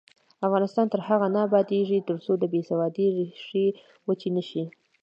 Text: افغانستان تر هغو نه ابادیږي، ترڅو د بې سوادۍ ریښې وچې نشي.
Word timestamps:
افغانستان 0.47 0.85
تر 0.93 0.99
هغو 1.07 1.27
نه 1.35 1.39
ابادیږي، 1.47 1.99
ترڅو 2.09 2.31
د 2.37 2.43
بې 2.51 2.61
سوادۍ 2.69 3.07
ریښې 3.17 3.65
وچې 4.07 4.29
نشي. 4.35 4.63